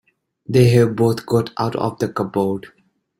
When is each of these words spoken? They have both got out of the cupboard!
They 0.49 0.69
have 0.69 0.95
both 0.95 1.27
got 1.27 1.51
out 1.59 1.75
of 1.75 1.99
the 1.99 2.09
cupboard! 2.11 2.65